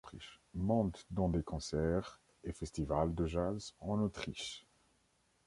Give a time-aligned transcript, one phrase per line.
[0.55, 4.65] Mendt dans des concerts et festivals de jazz en Autriche.